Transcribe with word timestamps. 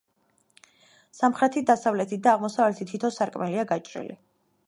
სამხრეთით, 1.17 1.67
დასავლეთით 1.71 2.25
და 2.27 2.33
აღმოსავლეთით 2.35 2.91
თითო 2.95 3.13
სარკმელია 3.19 3.67
გაჭრილი. 3.73 4.19